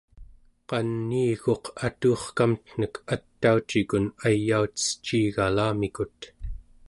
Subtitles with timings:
[0.69, 6.19] qaniiguq atu'urkamten̄ek ataucikun ayaucesciigalamikut